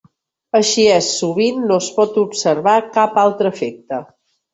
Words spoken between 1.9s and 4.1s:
pot observar cap altre efecte.